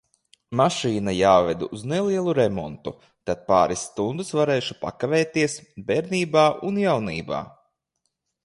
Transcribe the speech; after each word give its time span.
Mašīna 0.59 1.11
jāved 1.15 1.65
uz 1.67 1.83
nelielu 1.91 2.33
remontu, 2.37 2.93
tad 3.31 3.45
pāris 3.51 3.83
stundas 3.91 4.33
varēšu 4.39 4.79
pakavēties 4.87 5.61
bērnībā 5.91 6.51
un 6.71 6.85
jaunībā. 6.87 7.45